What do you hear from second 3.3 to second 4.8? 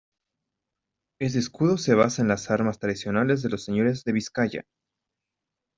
de los Señores de Vizcaya.